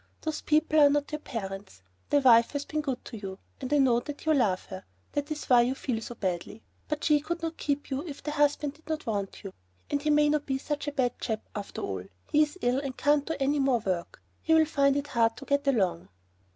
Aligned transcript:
Those 0.21 0.41
people 0.41 0.79
are 0.79 0.89
not 0.89 1.11
your 1.11 1.19
parents; 1.19 1.83
the 2.09 2.21
wife 2.21 2.53
has 2.53 2.65
been 2.65 2.81
good 2.81 3.05
to 3.05 3.17
you 3.17 3.37
and 3.59 3.71
I 3.71 3.77
know 3.77 3.99
that 3.99 4.25
you 4.25 4.33
love 4.33 4.65
her, 4.65 4.83
that 5.11 5.29
is 5.29 5.45
why 5.45 5.61
you 5.61 5.75
feel 5.75 6.01
so 6.01 6.15
badly. 6.15 6.63
But 6.87 7.03
she 7.03 7.19
could 7.19 7.43
not 7.43 7.57
keep 7.57 7.91
you 7.91 8.01
if 8.07 8.23
the 8.23 8.31
husband 8.31 8.73
did 8.73 8.87
not 8.89 9.05
want 9.05 9.43
you. 9.43 9.53
And 9.91 10.01
he 10.01 10.09
may 10.09 10.27
not 10.27 10.47
be 10.47 10.57
such 10.57 10.87
a 10.87 10.91
bad 10.91 11.19
chap 11.19 11.47
after 11.55 11.81
all; 11.83 12.03
he 12.31 12.41
is 12.41 12.57
ill 12.63 12.79
and 12.79 12.97
can't 12.97 13.27
do 13.27 13.35
any 13.39 13.59
more 13.59 13.77
work. 13.77 14.23
He'll 14.41 14.65
find 14.65 14.97
it 14.97 15.05
hard 15.05 15.37
to 15.37 15.45
get 15.45 15.67
along...." 15.67 16.09